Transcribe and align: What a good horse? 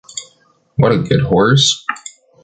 What 0.77 0.93
a 0.93 0.97
good 0.97 1.21
horse? 1.25 1.85